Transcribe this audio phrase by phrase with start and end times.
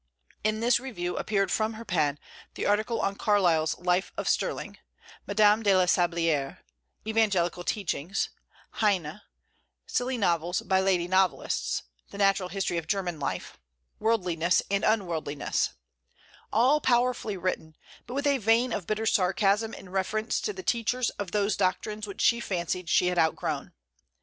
[0.43, 2.17] In this Review appeared from her pen
[2.55, 4.79] the article on Carlyle's "Life of Sterling,"
[5.27, 6.57] "Madame de la Sablière,"
[7.05, 8.29] "Evangelical Teachings,"
[8.71, 9.21] "Heine,"
[9.85, 13.59] "Silly Novels by Lady Novelists," "The Natural History of German Life,"
[13.99, 15.73] "Worldliness and Unworldliness,"
[16.51, 17.75] all powerfully written,
[18.07, 22.07] but with a vein of bitter sarcasm in reference to the teachers of those doctrines
[22.07, 23.71] which she fancied she had outgrown.